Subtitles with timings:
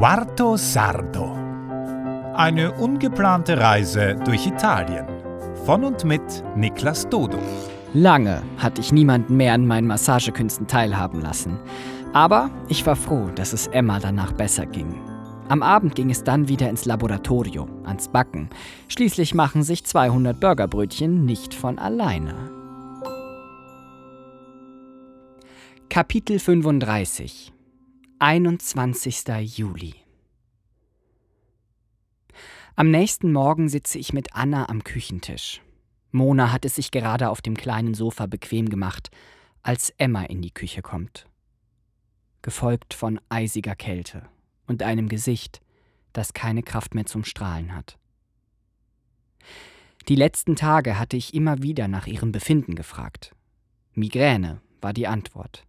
[0.00, 1.36] Quarto Sardo.
[2.34, 5.06] Eine ungeplante Reise durch Italien.
[5.66, 6.22] Von und mit
[6.56, 7.38] Niklas Dodo.
[7.92, 11.58] Lange hatte ich niemanden mehr an meinen Massagekünsten teilhaben lassen.
[12.14, 14.94] Aber ich war froh, dass es Emma danach besser ging.
[15.50, 18.48] Am Abend ging es dann wieder ins Laboratorio, ans Backen.
[18.88, 22.34] Schließlich machen sich 200 Burgerbrötchen nicht von alleine.
[25.90, 27.52] Kapitel 35
[28.22, 29.24] 21.
[29.56, 29.94] Juli
[32.76, 35.62] Am nächsten Morgen sitze ich mit Anna am Küchentisch.
[36.10, 39.10] Mona hat es sich gerade auf dem kleinen Sofa bequem gemacht,
[39.62, 41.28] als Emma in die Küche kommt.
[42.42, 44.28] Gefolgt von eisiger Kälte
[44.66, 45.62] und einem Gesicht,
[46.12, 47.98] das keine Kraft mehr zum Strahlen hat.
[50.08, 53.34] Die letzten Tage hatte ich immer wieder nach ihrem Befinden gefragt.
[53.94, 55.64] Migräne war die Antwort.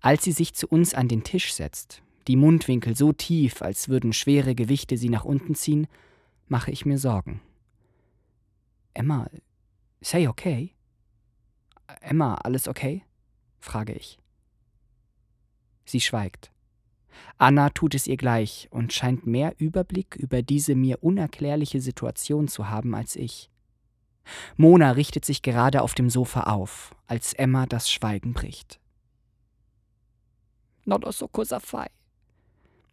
[0.00, 4.12] Als sie sich zu uns an den Tisch setzt, die Mundwinkel so tief, als würden
[4.12, 5.86] schwere Gewichte sie nach unten ziehen,
[6.48, 7.40] mache ich mir Sorgen.
[8.94, 9.28] Emma,
[10.00, 10.74] say okay?
[12.00, 13.02] Emma, alles okay?
[13.58, 14.18] frage ich.
[15.84, 16.50] Sie schweigt.
[17.38, 22.68] Anna tut es ihr gleich und scheint mehr Überblick über diese mir unerklärliche Situation zu
[22.68, 23.50] haben als ich.
[24.56, 28.79] Mona richtet sich gerade auf dem Sofa auf, als Emma das Schweigen bricht.
[30.90, 31.86] Nodoso Kosafai.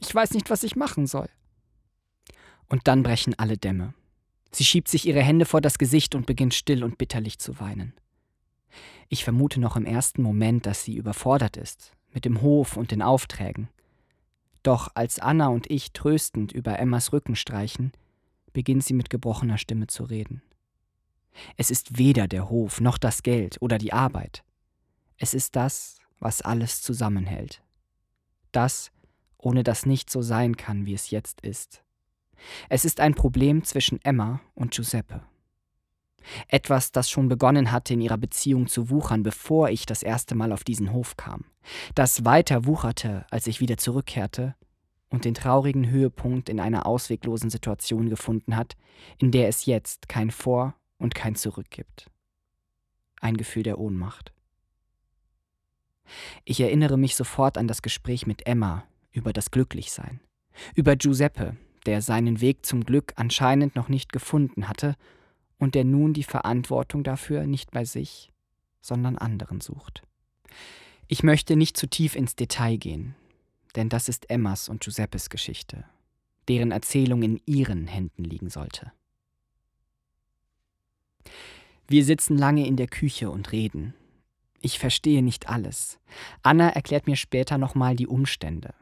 [0.00, 1.28] Ich weiß nicht, was ich machen soll.
[2.68, 3.94] Und dann brechen alle Dämme.
[4.50, 7.94] Sie schiebt sich ihre Hände vor das Gesicht und beginnt still und bitterlich zu weinen.
[9.08, 13.00] Ich vermute noch im ersten Moment, dass sie überfordert ist, mit dem Hof und den
[13.00, 13.68] Aufträgen.
[14.64, 17.92] Doch als Anna und ich tröstend über Emmas Rücken streichen,
[18.52, 20.42] beginnt sie mit gebrochener Stimme zu reden.
[21.56, 24.42] Es ist weder der Hof noch das Geld oder die Arbeit.
[25.16, 27.62] Es ist das, was alles zusammenhält.
[28.54, 28.90] Das,
[29.38, 31.82] ohne das nicht so sein kann, wie es jetzt ist.
[32.68, 35.22] Es ist ein Problem zwischen Emma und Giuseppe.
[36.48, 40.52] Etwas, das schon begonnen hatte, in ihrer Beziehung zu wuchern, bevor ich das erste Mal
[40.52, 41.44] auf diesen Hof kam.
[41.94, 44.54] Das weiter wucherte, als ich wieder zurückkehrte
[45.10, 48.76] und den traurigen Höhepunkt in einer ausweglosen Situation gefunden hat,
[49.18, 52.10] in der es jetzt kein Vor und kein Zurück gibt.
[53.20, 54.33] Ein Gefühl der Ohnmacht.
[56.44, 60.20] Ich erinnere mich sofort an das Gespräch mit Emma über das Glücklichsein,
[60.74, 61.56] über Giuseppe,
[61.86, 64.96] der seinen Weg zum Glück anscheinend noch nicht gefunden hatte
[65.58, 68.30] und der nun die Verantwortung dafür nicht bei sich,
[68.80, 70.02] sondern anderen sucht.
[71.08, 73.14] Ich möchte nicht zu tief ins Detail gehen,
[73.76, 75.84] denn das ist Emmas und Giuseppes Geschichte,
[76.48, 78.92] deren Erzählung in ihren Händen liegen sollte.
[81.88, 83.94] Wir sitzen lange in der Küche und reden.
[84.64, 85.98] Ich verstehe nicht alles.
[86.42, 88.72] Anna erklärt mir später nochmal die Umstände.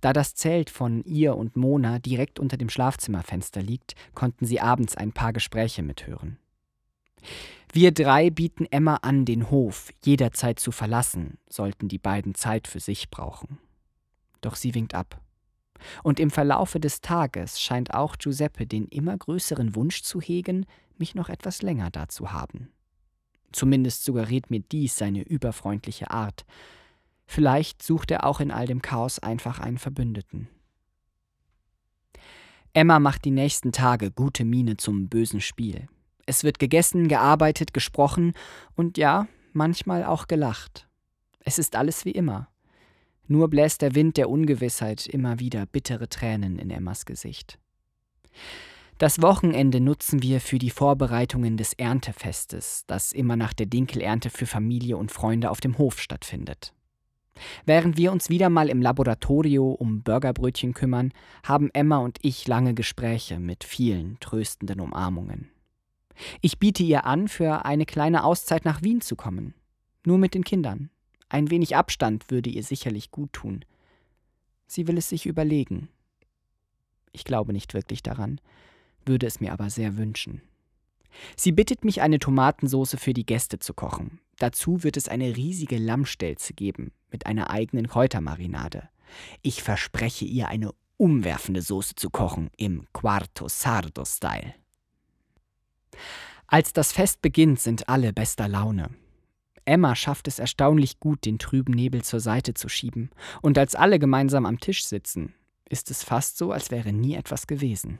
[0.00, 4.96] Da das Zelt von ihr und Mona direkt unter dem Schlafzimmerfenster liegt, konnten sie abends
[4.96, 6.38] ein paar Gespräche mithören.
[7.72, 12.78] Wir drei bieten Emma an, den Hof jederzeit zu verlassen, sollten die beiden Zeit für
[12.78, 13.58] sich brauchen.
[14.40, 15.20] Doch sie winkt ab.
[16.04, 20.64] Und im Verlaufe des Tages scheint auch Giuseppe den immer größeren Wunsch zu hegen,
[20.96, 22.70] mich noch etwas länger da zu haben.
[23.52, 26.44] Zumindest suggeriert mir dies seine überfreundliche Art,
[27.30, 30.48] Vielleicht sucht er auch in all dem Chaos einfach einen Verbündeten.
[32.72, 35.88] Emma macht die nächsten Tage gute Miene zum bösen Spiel.
[36.24, 38.32] Es wird gegessen, gearbeitet, gesprochen
[38.76, 40.88] und ja, manchmal auch gelacht.
[41.40, 42.48] Es ist alles wie immer.
[43.26, 47.58] Nur bläst der Wind der Ungewissheit immer wieder bittere Tränen in Emmas Gesicht.
[48.98, 54.46] Das Wochenende nutzen wir für die Vorbereitungen des Erntefestes, das immer nach der Dinkelernte für
[54.46, 56.74] Familie und Freunde auf dem Hof stattfindet.
[57.64, 61.12] Während wir uns wieder mal im Laboratorio um Burgerbrötchen kümmern,
[61.44, 65.48] haben Emma und ich lange Gespräche mit vielen tröstenden Umarmungen.
[66.40, 69.54] Ich biete ihr an, für eine kleine Auszeit nach Wien zu kommen.
[70.04, 70.90] Nur mit den Kindern.
[71.28, 73.64] Ein wenig Abstand würde ihr sicherlich gut tun.
[74.66, 75.88] Sie will es sich überlegen.
[77.12, 78.40] Ich glaube nicht wirklich daran,
[79.08, 80.42] würde es mir aber sehr wünschen.
[81.36, 84.20] Sie bittet mich, eine Tomatensauce für die Gäste zu kochen.
[84.36, 88.88] Dazu wird es eine riesige Lammstelze geben, mit einer eigenen Kräutermarinade.
[89.42, 94.54] Ich verspreche ihr, eine umwerfende Soße zu kochen im Quarto Sardo-Style.
[96.46, 98.90] Als das Fest beginnt, sind alle bester Laune.
[99.64, 103.10] Emma schafft es erstaunlich gut, den trüben Nebel zur Seite zu schieben,
[103.42, 105.34] und als alle gemeinsam am Tisch sitzen,
[105.68, 107.98] ist es fast so, als wäre nie etwas gewesen.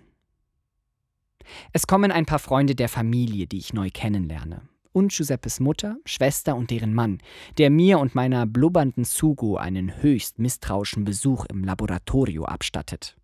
[1.73, 4.63] Es kommen ein paar Freunde der Familie, die ich neu kennenlerne.
[4.93, 7.19] und Giuseppes Mutter, Schwester und deren Mann,
[7.57, 13.17] der mir und meiner blubbernden Sugo einen höchst misstrauischen Besuch im Laboratorio abstattet.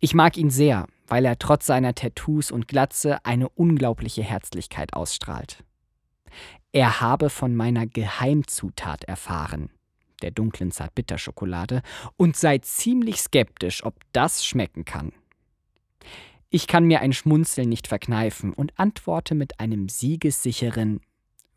[0.00, 5.62] Ich mag ihn sehr, weil er trotz seiner Tattoos und Glatze eine unglaubliche Herzlichkeit ausstrahlt.
[6.72, 9.70] Er habe von meiner Geheimzutat erfahren,
[10.22, 11.82] der dunklen Zartbitterschokolade,
[12.16, 15.12] und sei ziemlich skeptisch, ob das schmecken kann.
[16.52, 21.00] Ich kann mir ein Schmunzeln nicht verkneifen und antworte mit einem siegessicheren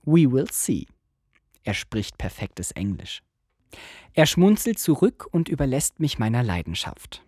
[0.03, 0.85] We will see.
[1.63, 3.23] Er spricht perfektes Englisch.
[4.13, 7.23] Er schmunzelt zurück und überlässt mich meiner Leidenschaft.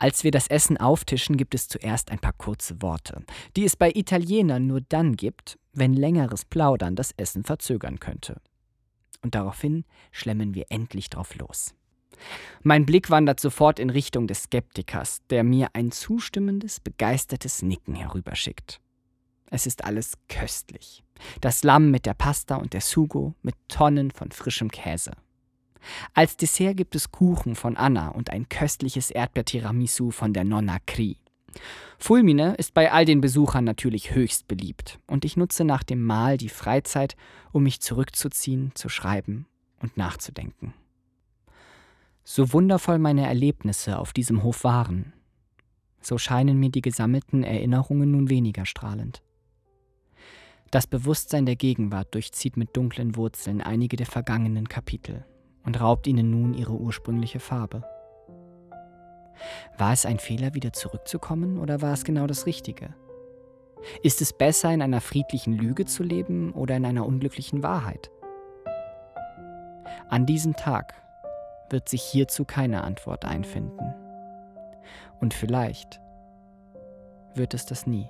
[0.00, 3.24] Als wir das Essen auftischen, gibt es zuerst ein paar kurze Worte,
[3.56, 8.40] die es bei Italienern nur dann gibt, wenn längeres Plaudern das Essen verzögern könnte.
[9.22, 11.74] Und daraufhin schlemmen wir endlich drauf los.
[12.62, 18.80] Mein Blick wandert sofort in Richtung des Skeptikers, der mir ein zustimmendes, begeistertes Nicken herüberschickt.
[19.50, 21.04] Es ist alles köstlich.
[21.40, 25.12] Das Lamm mit der Pasta und der Sugo mit Tonnen von frischem Käse.
[26.14, 31.18] Als Dessert gibt es Kuchen von Anna und ein köstliches Erdbeertiramisu von der Nonna Cri.
[31.98, 36.36] Fulmine ist bei all den Besuchern natürlich höchst beliebt und ich nutze nach dem Mahl
[36.36, 37.16] die Freizeit,
[37.52, 39.46] um mich zurückzuziehen, zu schreiben
[39.80, 40.74] und nachzudenken.
[42.28, 45.12] So wundervoll meine Erlebnisse auf diesem Hof waren,
[46.00, 49.22] so scheinen mir die gesammelten Erinnerungen nun weniger strahlend.
[50.72, 55.24] Das Bewusstsein der Gegenwart durchzieht mit dunklen Wurzeln einige der vergangenen Kapitel
[55.64, 57.84] und raubt ihnen nun ihre ursprüngliche Farbe.
[59.78, 62.92] War es ein Fehler, wieder zurückzukommen, oder war es genau das Richtige?
[64.02, 68.10] Ist es besser, in einer friedlichen Lüge zu leben oder in einer unglücklichen Wahrheit?
[70.08, 71.05] An diesem Tag
[71.70, 73.94] wird sich hierzu keine Antwort einfinden.
[75.20, 76.00] Und vielleicht
[77.34, 78.08] wird es das nie.